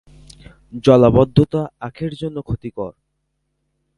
জলাবদ্ধতা 0.83 1.61
আখের 1.79 2.13
জন্য 2.13 2.37
ক্ষতিকর। 2.41 2.91